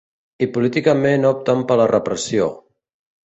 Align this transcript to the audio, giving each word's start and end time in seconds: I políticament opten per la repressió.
I 0.45 0.45
políticament 0.53 1.27
opten 1.33 1.61
per 1.71 1.77
la 1.83 1.87
repressió. 1.93 2.47